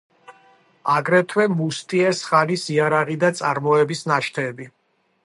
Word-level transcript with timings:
აგრეთვე 0.93 1.43
მუსტიეს 1.59 2.21
ხანის 2.29 2.63
იარაღი 2.77 3.19
და 3.25 3.31
წარმოების 3.41 4.03
ნაშთები. 4.13 4.71